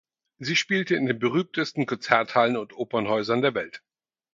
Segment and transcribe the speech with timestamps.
[0.39, 3.83] Sie spielte in den berühmtesten Konzerthallen und Opernhäusern der Welt.